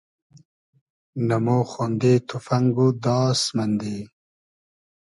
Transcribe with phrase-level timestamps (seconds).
[1.27, 3.97] نۂ مۉ خۉندې توفئنگ و داس مئندی